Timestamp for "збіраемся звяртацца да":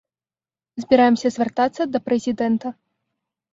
0.83-1.99